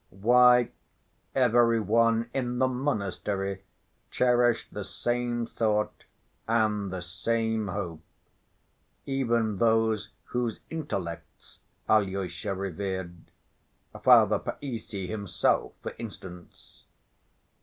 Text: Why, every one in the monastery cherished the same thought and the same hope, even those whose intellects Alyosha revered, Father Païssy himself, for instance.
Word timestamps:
Why, 0.23 0.71
every 1.35 1.79
one 1.79 2.31
in 2.33 2.57
the 2.57 2.67
monastery 2.67 3.63
cherished 4.09 4.73
the 4.73 4.83
same 4.83 5.45
thought 5.45 6.05
and 6.47 6.91
the 6.91 7.03
same 7.03 7.67
hope, 7.67 8.01
even 9.05 9.57
those 9.57 10.09
whose 10.23 10.61
intellects 10.71 11.59
Alyosha 11.87 12.55
revered, 12.55 13.29
Father 14.01 14.39
Païssy 14.39 15.07
himself, 15.07 15.73
for 15.83 15.93
instance. 15.99 16.85